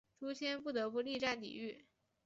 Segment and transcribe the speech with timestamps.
[0.19, 1.85] 朱谦不得不力战抵御。